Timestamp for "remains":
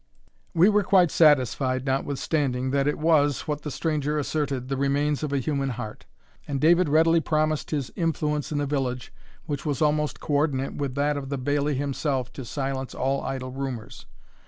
4.75-5.21